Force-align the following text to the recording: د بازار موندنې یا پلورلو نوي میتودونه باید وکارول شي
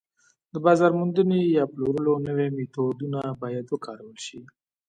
د 0.53 0.55
بازار 0.65 0.91
موندنې 0.99 1.39
یا 1.57 1.63
پلورلو 1.71 2.13
نوي 2.27 2.47
میتودونه 2.57 3.19
باید 3.41 3.65
وکارول 3.69 4.17
شي 4.25 4.41